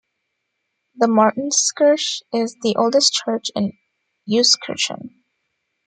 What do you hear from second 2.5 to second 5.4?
the oldest church in Euskirchen.